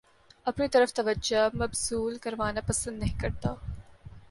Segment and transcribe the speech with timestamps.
[0.47, 3.53] اپنی طرف توجہ مبذول کروانا پسند نہیں کرتا